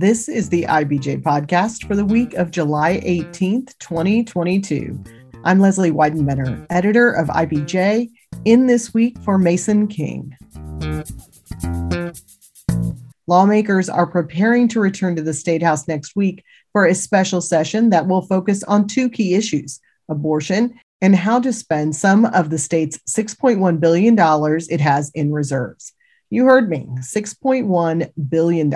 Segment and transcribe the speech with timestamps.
[0.00, 4.98] This is the IBJ podcast for the week of July 18th, 2022.
[5.44, 8.10] I'm Lesley Weidenbener, editor of IBJ,
[8.46, 10.34] in this week for Mason King.
[13.26, 17.90] Lawmakers are preparing to return to the State House next week for a special session
[17.90, 22.56] that will focus on two key issues abortion and how to spend some of the
[22.56, 24.16] state's $6.1 billion
[24.70, 25.92] it has in reserves.
[26.30, 28.72] You heard me $6.1 billion.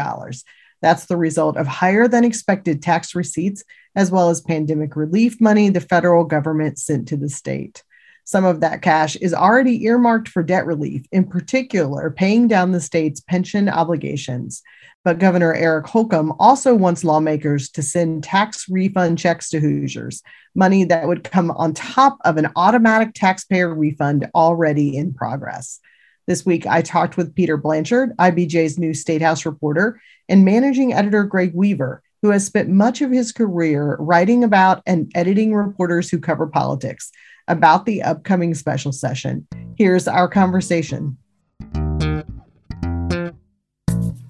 [0.84, 3.64] That's the result of higher than expected tax receipts,
[3.96, 7.82] as well as pandemic relief money the federal government sent to the state.
[8.24, 12.82] Some of that cash is already earmarked for debt relief, in particular, paying down the
[12.82, 14.62] state's pension obligations.
[15.04, 20.22] But Governor Eric Holcomb also wants lawmakers to send tax refund checks to Hoosiers,
[20.54, 25.80] money that would come on top of an automatic taxpayer refund already in progress.
[26.26, 31.22] This week, I talked with Peter Blanchard, IBJ's new State House reporter, and managing editor
[31.24, 36.18] Greg Weaver, who has spent much of his career writing about and editing reporters who
[36.18, 37.12] cover politics
[37.46, 39.46] about the upcoming special session.
[39.76, 41.18] Here's our conversation.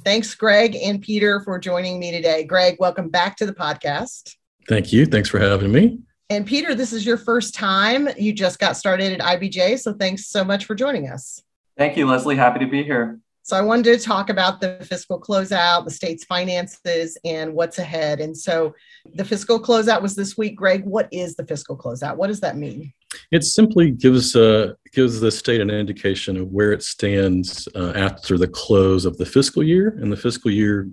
[0.04, 2.42] Thanks, Greg and Peter, for joining me today.
[2.42, 4.34] Greg, welcome back to the podcast.
[4.68, 5.06] Thank you.
[5.06, 6.00] Thanks for having me.
[6.28, 8.08] And Peter, this is your first time.
[8.18, 11.43] You just got started at IBJ, so thanks so much for joining us.
[11.76, 12.36] Thank you, Lesley.
[12.36, 13.18] Happy to be here.
[13.42, 18.20] So I wanted to talk about the fiscal closeout, the state's finances, and what's ahead.
[18.20, 18.74] And so
[19.12, 20.56] the fiscal closeout was this week.
[20.56, 22.16] Greg, what is the fiscal closeout?
[22.16, 22.94] What does that mean?
[23.30, 28.38] It simply gives uh, gives the state an indication of where it stands uh, after
[28.38, 29.98] the close of the fiscal year.
[30.00, 30.88] And the fiscal year,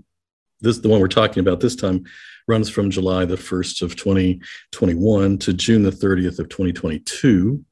[0.60, 2.04] this the one we're talking about this time,
[2.50, 7.64] runs from July the first of 2021 to June the 30th of 2022.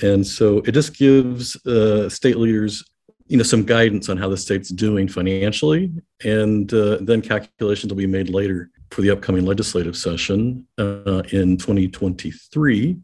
[0.00, 2.84] And so it just gives uh, state leaders,
[3.26, 5.92] you know, some guidance on how the state's doing financially,
[6.24, 11.56] and uh, then calculations will be made later for the upcoming legislative session uh, in
[11.56, 12.96] 2023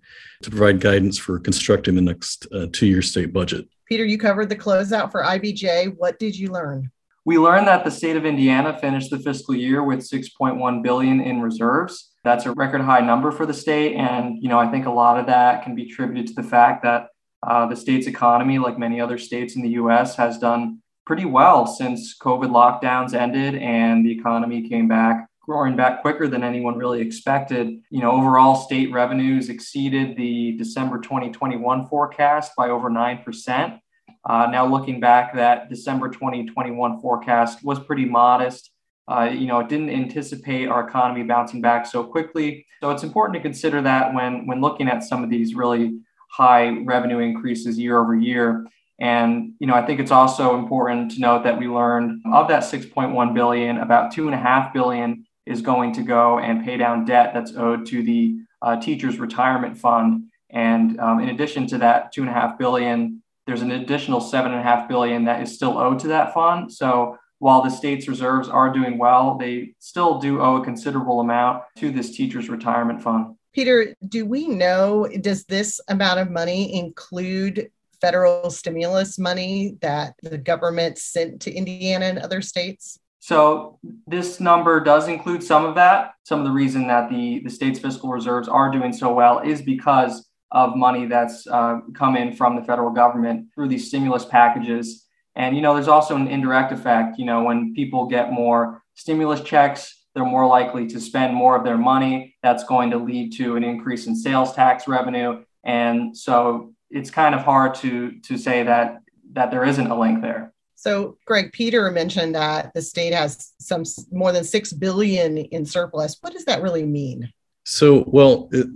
[0.42, 3.66] to provide guidance for constructing the next uh, two-year state budget.
[3.86, 5.96] Peter, you covered the closeout for IBJ.
[5.96, 6.90] What did you learn?
[7.24, 11.40] We learned that the state of Indiana finished the fiscal year with 6.1 billion in
[11.40, 12.07] reserves.
[12.24, 15.18] That's a record high number for the state, and you know I think a lot
[15.18, 17.08] of that can be attributed to the fact that
[17.46, 21.66] uh, the state's economy, like many other states in the U.S., has done pretty well
[21.66, 27.00] since COVID lockdowns ended and the economy came back growing back quicker than anyone really
[27.00, 27.80] expected.
[27.88, 33.80] You know, overall state revenues exceeded the December 2021 forecast by over 9%.
[34.28, 38.70] Uh, now, looking back, that December 2021 forecast was pretty modest.
[39.08, 42.66] Uh, you know, didn't anticipate our economy bouncing back so quickly.
[42.82, 45.98] So it's important to consider that when when looking at some of these really
[46.30, 48.66] high revenue increases year over year.
[49.00, 52.64] And you know, I think it's also important to note that we learned of that
[52.64, 57.04] 6.1 billion, about two and a half billion is going to go and pay down
[57.04, 60.24] debt that's owed to the uh, teachers' retirement fund.
[60.50, 64.52] And um, in addition to that two and a half billion, there's an additional seven
[64.52, 66.72] and a half billion that is still owed to that fund.
[66.72, 71.62] So while the state's reserves are doing well, they still do owe a considerable amount
[71.76, 73.36] to this teacher's retirement fund.
[73.52, 80.38] Peter, do we know, does this amount of money include federal stimulus money that the
[80.38, 82.98] government sent to Indiana and other states?
[83.20, 86.14] So this number does include some of that.
[86.22, 89.60] Some of the reason that the, the state's fiscal reserves are doing so well is
[89.60, 95.07] because of money that's uh, come in from the federal government through these stimulus packages.
[95.38, 97.18] And, you know, there's also an indirect effect.
[97.18, 101.64] You know, when people get more stimulus checks, they're more likely to spend more of
[101.64, 102.36] their money.
[102.42, 105.44] That's going to lead to an increase in sales tax revenue.
[105.64, 108.98] And so it's kind of hard to, to say that,
[109.32, 110.52] that there isn't a link there.
[110.74, 113.82] So, Greg Peter mentioned that the state has some
[114.12, 116.16] more than six billion in surplus.
[116.20, 117.32] What does that really mean?
[117.64, 118.68] So, well, it,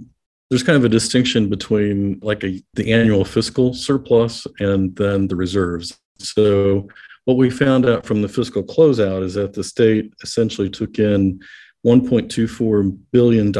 [0.50, 5.36] there's kind of a distinction between like a, the annual fiscal surplus and then the
[5.36, 5.96] reserves.
[6.18, 6.88] So,
[7.24, 11.40] what we found out from the fiscal closeout is that the state essentially took in
[11.86, 13.52] $1.24 billion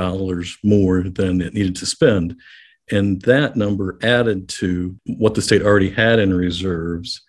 [0.65, 2.37] more than it needed to spend.
[2.91, 7.23] And that number added to what the state already had in reserves.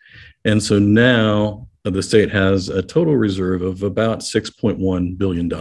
[0.44, 5.51] And so now the state has a total reserve of about $6.1 billion.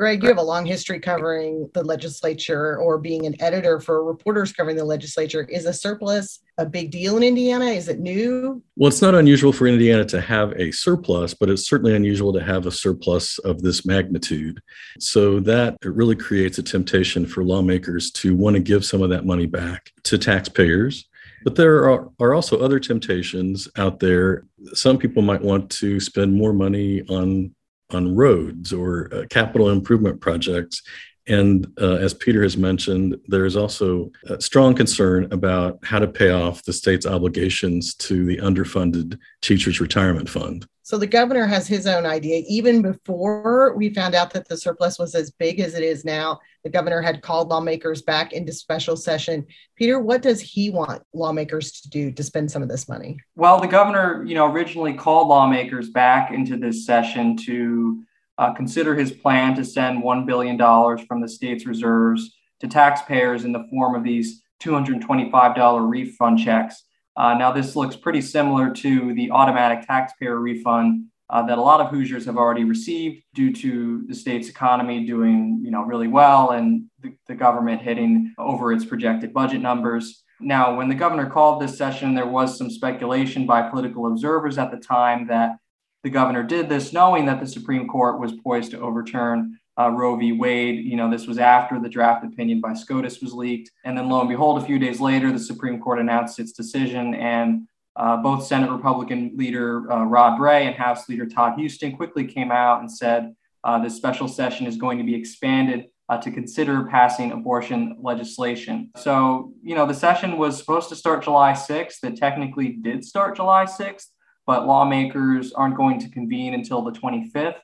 [0.00, 4.50] Greg, you have a long history covering the legislature or being an editor for reporters
[4.50, 5.42] covering the legislature.
[5.42, 7.66] Is a surplus a big deal in Indiana?
[7.66, 8.62] Is it new?
[8.76, 12.42] Well, it's not unusual for Indiana to have a surplus, but it's certainly unusual to
[12.42, 14.62] have a surplus of this magnitude.
[14.98, 19.10] So that it really creates a temptation for lawmakers to want to give some of
[19.10, 21.10] that money back to taxpayers.
[21.44, 24.46] But there are, are also other temptations out there.
[24.72, 27.54] Some people might want to spend more money on
[27.92, 30.82] on roads or uh, capital improvement projects.
[31.26, 36.08] And uh, as Peter has mentioned, there is also a strong concern about how to
[36.08, 40.66] pay off the state's obligations to the underfunded Teachers Retirement Fund.
[40.90, 42.42] So the governor has his own idea.
[42.48, 46.40] Even before we found out that the surplus was as big as it is now,
[46.64, 49.46] the governor had called lawmakers back into special session.
[49.76, 53.18] Peter, what does he want lawmakers to do to spend some of this money?
[53.36, 58.02] Well, the governor, you know, originally called lawmakers back into this session to
[58.38, 60.58] uh, consider his plan to send $1 billion
[61.06, 66.82] from the state's reserves to taxpayers in the form of these $225 refund checks.
[67.16, 71.80] Uh, now, this looks pretty similar to the automatic taxpayer refund uh, that a lot
[71.80, 76.50] of Hoosiers have already received due to the state's economy doing, you know, really well
[76.50, 80.24] and the, the government hitting over its projected budget numbers.
[80.40, 84.70] Now, when the governor called this session, there was some speculation by political observers at
[84.70, 85.56] the time that
[86.02, 90.16] the governor did this knowing that the Supreme Court was poised to overturn uh, Roe
[90.16, 90.32] v.
[90.32, 90.84] Wade.
[90.84, 93.70] You know, this was after the draft opinion by SCOTUS was leaked.
[93.84, 97.14] And then lo and behold, a few days later, the Supreme Court announced its decision.
[97.14, 102.24] And uh, both Senate Republican leader uh, Rod Bray and House Leader Todd Houston quickly
[102.24, 103.34] came out and said
[103.64, 108.90] uh, this special session is going to be expanded uh, to consider passing abortion legislation.
[108.96, 112.02] So, you know, the session was supposed to start July 6th.
[112.02, 114.06] It technically did start July 6th
[114.50, 117.60] but lawmakers aren't going to convene until the 25th.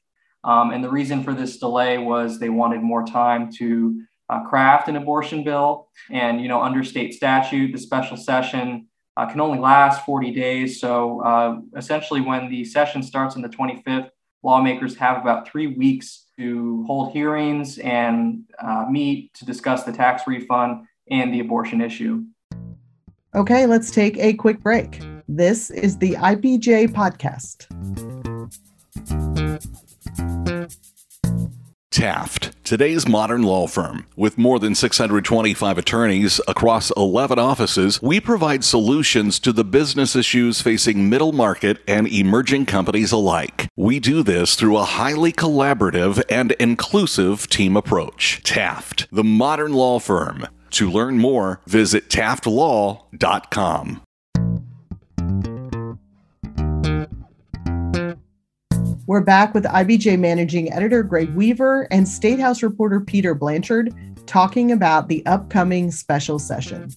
[0.46, 4.00] Um, and the reason for this delay was they wanted more time to
[4.30, 5.88] uh, craft an abortion bill.
[6.10, 10.80] And, you know, under state statute, the special session uh, can only last 40 days.
[10.80, 14.10] So uh, essentially, when the session starts on the 25th,
[14.42, 20.26] lawmakers have about three weeks to hold hearings and uh, meet to discuss the tax
[20.26, 22.24] refund and the abortion issue.
[23.34, 25.00] Okay, let's take a quick break.
[25.28, 27.66] This is the IBJ podcast.
[31.96, 34.04] Taft, today's modern law firm.
[34.16, 40.60] With more than 625 attorneys across 11 offices, we provide solutions to the business issues
[40.60, 43.68] facing middle market and emerging companies alike.
[43.76, 48.42] We do this through a highly collaborative and inclusive team approach.
[48.42, 50.46] Taft, the modern law firm.
[50.72, 54.02] To learn more, visit taftlaw.com.
[59.08, 63.94] We're back with IBJ Managing Editor Greg Weaver and State House reporter Peter Blanchard
[64.26, 66.90] talking about the upcoming special session.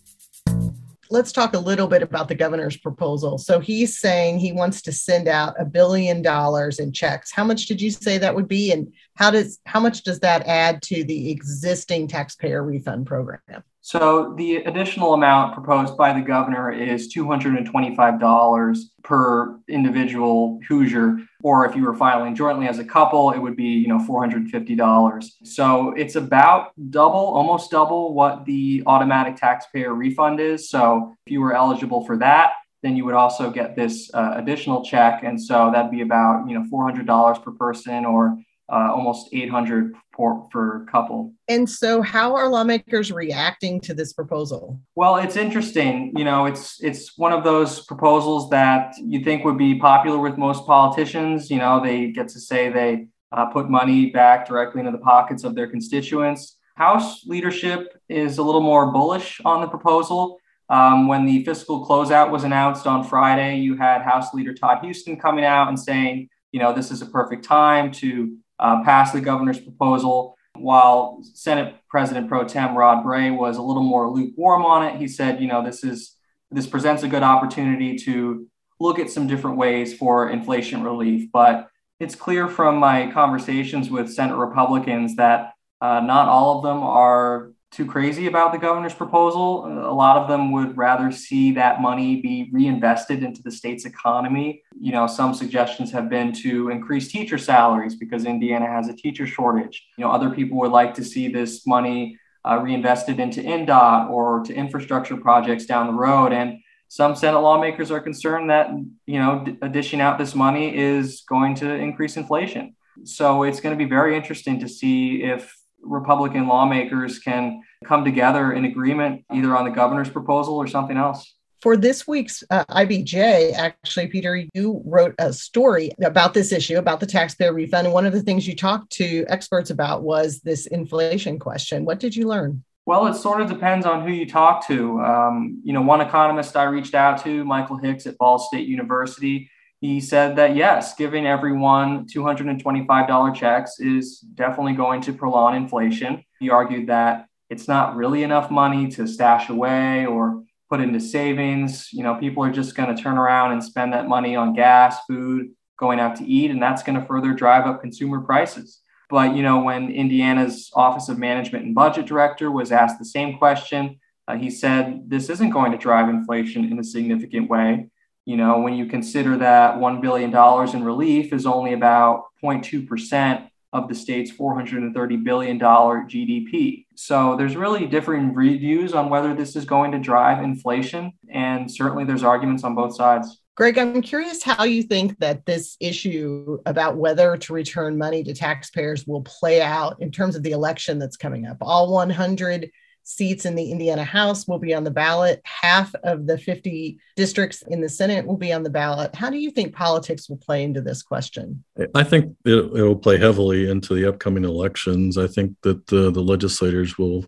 [1.11, 3.37] Let's talk a little bit about the governor's proposal.
[3.37, 7.31] So he's saying he wants to send out a billion dollars in checks.
[7.31, 10.47] How much did you say that would be and how does how much does that
[10.47, 13.63] add to the existing taxpayer refund program?
[13.89, 21.75] So the additional amount proposed by the governor is $225 per individual Hoosier, or if
[21.75, 25.31] you were filing jointly as a couple, it would be, you know, $450.
[25.43, 30.69] So it's about double, almost double what the automatic taxpayer refund is.
[30.69, 32.51] So if you were eligible for that,
[32.83, 35.23] then you would also get this uh, additional check.
[35.23, 38.37] And so that'd be about, you know, $400 per person or
[38.71, 41.33] uh, almost 800 for, for couple.
[41.47, 44.79] And so, how are lawmakers reacting to this proposal?
[44.95, 46.13] Well, it's interesting.
[46.15, 50.37] You know, it's it's one of those proposals that you think would be popular with
[50.37, 51.49] most politicians.
[51.49, 55.43] You know, they get to say they uh, put money back directly into the pockets
[55.43, 56.57] of their constituents.
[56.75, 60.37] House leadership is a little more bullish on the proposal.
[60.69, 65.19] Um, when the fiscal closeout was announced on Friday, you had House Leader Todd Houston
[65.19, 69.21] coming out and saying, you know, this is a perfect time to uh, passed the
[69.21, 70.35] governor's proposal.
[70.55, 75.07] While Senate President Pro Tem Rod Bray was a little more lukewarm on it, he
[75.07, 76.15] said, you know, this is
[76.51, 78.47] this presents a good opportunity to
[78.79, 81.29] look at some different ways for inflation relief.
[81.31, 86.81] But it's clear from my conversations with Senate Republicans that uh, not all of them
[86.81, 89.65] are too crazy about the governor's proposal.
[89.65, 94.63] A lot of them would rather see that money be reinvested into the state's economy.
[94.79, 99.27] You know, some suggestions have been to increase teacher salaries because Indiana has a teacher
[99.27, 99.87] shortage.
[99.97, 104.43] You know, other people would like to see this money uh, reinvested into INDOT or
[104.45, 106.33] to infrastructure projects down the road.
[106.33, 108.71] And some Senate lawmakers are concerned that,
[109.05, 112.75] you know, d- dishing out this money is going to increase inflation.
[113.03, 118.53] So it's going to be very interesting to see if Republican lawmakers can come together
[118.53, 121.35] in agreement either on the governor's proposal or something else.
[121.61, 127.01] For this week's uh, IBJ, actually, Peter, you wrote a story about this issue, about
[127.01, 127.87] the taxpayer refund.
[127.87, 131.83] And one of the things you talked to experts about was this inflation question.
[131.83, 132.63] What did you learn?
[132.85, 135.01] Well, it sort of depends on who you talk to.
[135.01, 139.51] Um, you know, one economist I reached out to, Michael Hicks at Ball State University,
[139.81, 146.23] he said that yes, giving everyone $225 checks is definitely going to prolong inflation.
[146.39, 151.91] He argued that it's not really enough money to stash away or put into savings.
[151.93, 154.97] You know, people are just going to turn around and spend that money on gas,
[155.07, 158.81] food, going out to eat, and that's going to further drive up consumer prices.
[159.09, 163.37] But, you know, when Indiana's Office of Management and Budget Director was asked the same
[163.37, 167.87] question, uh, he said this isn't going to drive inflation in a significant way.
[168.29, 170.29] You know, when you consider that $1 billion
[170.75, 176.85] in relief is only about 0.2% of the state's $430 billion GDP.
[176.93, 181.13] So there's really differing views on whether this is going to drive inflation.
[181.33, 183.41] And certainly there's arguments on both sides.
[183.57, 188.35] Greg, I'm curious how you think that this issue about whether to return money to
[188.35, 191.57] taxpayers will play out in terms of the election that's coming up.
[191.61, 192.69] All 100
[193.09, 195.41] seats in the Indiana House will be on the ballot.
[195.43, 199.15] Half of the 50 districts in the Senate will be on the ballot.
[199.15, 201.63] How do you think politics will play into this question?
[201.95, 205.17] I think it, will play heavily into the upcoming elections.
[205.17, 207.25] I think that the, the legislators will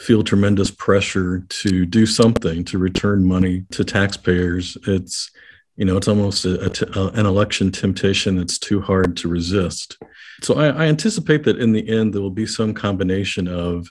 [0.00, 4.76] feel tremendous pressure to do something to return money to taxpayers.
[4.88, 5.30] It's
[5.76, 9.96] you know it's almost an election temptation that's too hard to resist.
[10.42, 13.88] So I, I anticipate that in the end there will be some combination of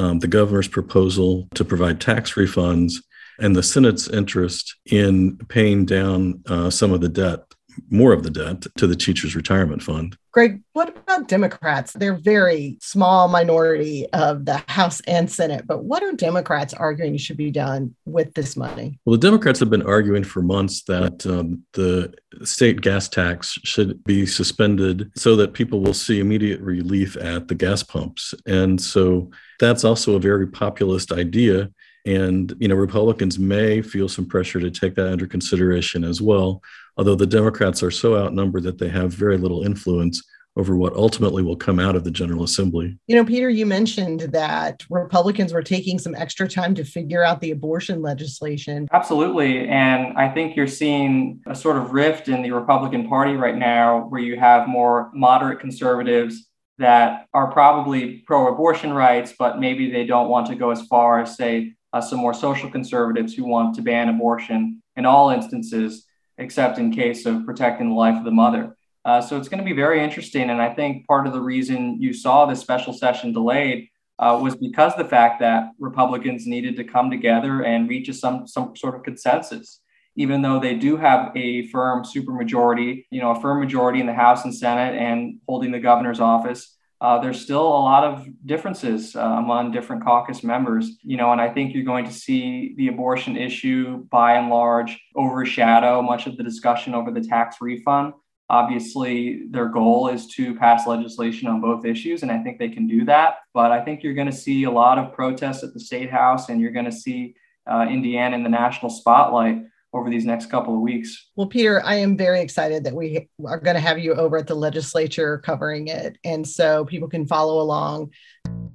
[0.00, 2.94] um, the governor's proposal to provide tax refunds
[3.38, 7.40] and the Senate's interest in paying down uh, some of the debt,
[7.88, 10.16] more of the debt, to the teachers' retirement fund.
[10.32, 11.92] Greg, what about Democrats?
[11.92, 17.36] They're very small minority of the House and Senate, but what are Democrats arguing should
[17.36, 19.00] be done with this money?
[19.04, 24.04] Well, the Democrats have been arguing for months that um, the state gas tax should
[24.04, 28.32] be suspended so that people will see immediate relief at the gas pumps.
[28.46, 31.70] And so that's also a very populist idea.
[32.06, 36.62] And, you know, Republicans may feel some pressure to take that under consideration as well
[37.00, 40.22] although the Democrats are so outnumbered that they have very little influence
[40.56, 42.98] over what ultimately will come out of the General Assembly.
[43.06, 47.40] You know, Peter, you mentioned that Republicans were taking some extra time to figure out
[47.40, 48.86] the abortion legislation.
[48.92, 49.66] Absolutely.
[49.68, 54.08] And I think you're seeing a sort of rift in the Republican Party right now
[54.08, 56.49] where you have more moderate conservatives
[56.80, 61.20] that are probably pro abortion rights, but maybe they don't want to go as far
[61.20, 66.06] as, say, uh, some more social conservatives who want to ban abortion in all instances
[66.38, 68.74] except in case of protecting the life of the mother.
[69.04, 70.50] Uh, so it's going to be very interesting.
[70.50, 74.56] And I think part of the reason you saw this special session delayed uh, was
[74.56, 78.94] because the fact that Republicans needed to come together and reach a, some some sort
[78.94, 79.80] of consensus.
[80.16, 84.12] Even though they do have a firm supermajority, you know, a firm majority in the
[84.12, 89.16] House and Senate and holding the governor's office, uh, there's still a lot of differences
[89.16, 92.88] uh, among different caucus members, you know, and I think you're going to see the
[92.88, 98.12] abortion issue by and large overshadow much of the discussion over the tax refund.
[98.50, 102.86] Obviously, their goal is to pass legislation on both issues, and I think they can
[102.86, 103.36] do that.
[103.54, 106.50] But I think you're going to see a lot of protests at the state house,
[106.50, 107.34] and you're going to see
[107.70, 111.30] uh, Indiana in the national spotlight over these next couple of weeks.
[111.36, 114.46] Well, Peter, I am very excited that we are going to have you over at
[114.46, 116.16] the legislature covering it.
[116.24, 118.12] And so people can follow along.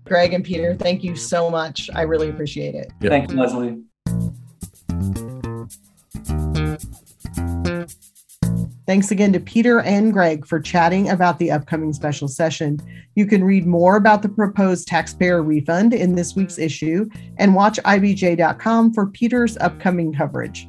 [0.03, 1.89] Greg and Peter, thank you so much.
[1.95, 2.91] I really appreciate it.
[3.01, 3.09] Yeah.
[3.09, 3.81] Thank you, Lesley.
[8.85, 12.79] Thanks again to Peter and Greg for chatting about the upcoming special session.
[13.15, 17.79] You can read more about the proposed taxpayer refund in this week's issue and watch
[17.83, 20.67] IBJ.com for Peter's upcoming coverage.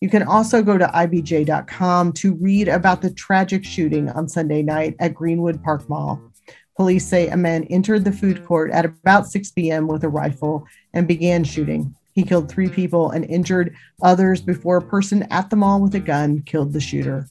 [0.00, 4.94] You can also go to ibj.com to read about the tragic shooting on Sunday night
[5.00, 6.20] at Greenwood Park Mall.
[6.76, 9.88] Police say a man entered the food court at about 6 p.m.
[9.88, 10.64] with a rifle
[10.94, 11.94] and began shooting.
[12.14, 16.00] He killed three people and injured others before a person at the mall with a
[16.00, 17.28] gun killed the shooter.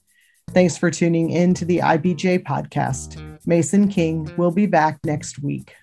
[0.52, 3.40] Thanks for tuning in to the IBJ podcast.
[3.46, 5.74] Mason King will be back next week.